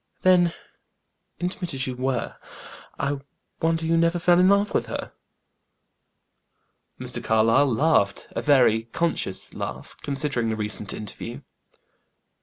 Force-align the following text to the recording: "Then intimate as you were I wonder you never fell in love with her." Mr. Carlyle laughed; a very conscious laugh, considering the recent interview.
"Then 0.23 0.55
intimate 1.37 1.75
as 1.75 1.85
you 1.85 1.95
were 1.95 2.37
I 2.97 3.19
wonder 3.61 3.85
you 3.85 3.95
never 3.97 4.17
fell 4.17 4.39
in 4.39 4.49
love 4.49 4.73
with 4.73 4.87
her." 4.87 5.11
Mr. 6.99 7.23
Carlyle 7.23 7.71
laughed; 7.71 8.25
a 8.31 8.41
very 8.41 8.85
conscious 8.85 9.53
laugh, 9.53 9.95
considering 10.01 10.49
the 10.49 10.55
recent 10.55 10.91
interview. 10.91 11.41